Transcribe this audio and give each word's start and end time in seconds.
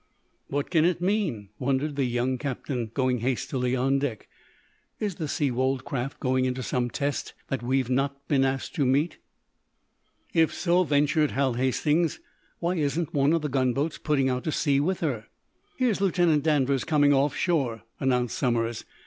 "What 0.47 0.71
can 0.71 0.83
it 0.83 0.99
mean?" 0.99 1.49
wondered 1.59 1.95
the 1.95 2.05
young 2.05 2.39
captain, 2.39 2.89
going 2.91 3.19
hastily 3.19 3.75
on 3.75 3.99
deck. 3.99 4.27
"Is 4.99 5.13
the 5.13 5.27
Seawold 5.27 5.83
craft 5.85 6.19
going 6.19 6.45
into 6.45 6.63
some 6.63 6.89
test 6.89 7.35
that 7.49 7.61
we're 7.61 7.85
not 7.87 8.19
asked 8.31 8.73
to 8.73 8.85
meet?" 8.87 9.19
"If 10.33 10.51
so," 10.55 10.83
ventured 10.85 11.29
Hal 11.33 11.53
Hastings, 11.53 12.19
"why 12.57 12.77
isn't 12.77 13.13
one 13.13 13.31
of 13.31 13.43
the 13.43 13.47
gunboats 13.47 13.99
putting 13.99 14.27
out 14.27 14.43
to 14.45 14.51
sea 14.51 14.79
with 14.79 15.01
her." 15.01 15.27
"Here's 15.77 16.01
Lieutenant 16.01 16.41
Danvers 16.41 16.83
coming 16.83 17.13
off 17.13 17.35
shore," 17.35 17.83
announced 17.99 18.35
Somers. 18.35 18.85